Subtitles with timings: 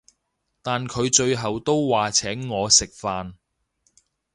[0.63, 3.35] 但佢最後都話請我食飯